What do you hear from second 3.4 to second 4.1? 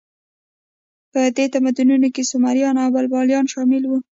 شامل وو.